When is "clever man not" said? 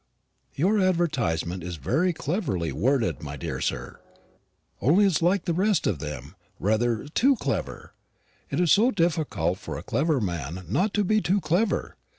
9.83-10.95